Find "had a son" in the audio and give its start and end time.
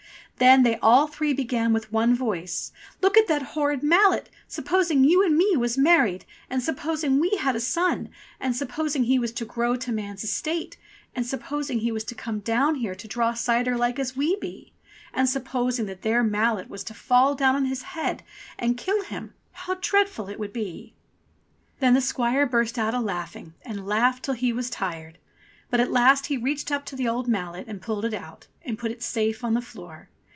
7.39-8.09